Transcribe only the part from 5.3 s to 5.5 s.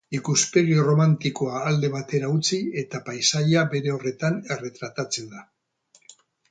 da.